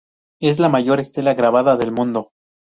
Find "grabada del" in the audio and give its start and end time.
1.35-1.91